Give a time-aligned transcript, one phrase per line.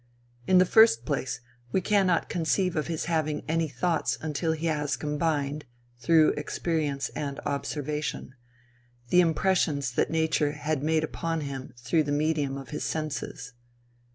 [0.47, 1.41] In the first place,
[1.71, 5.65] we cannot conceive of his having any thoughts until he has combined,
[5.99, 8.33] through experience and observation,
[9.09, 13.53] the impressions that nature had made upon him through the medium of his senses.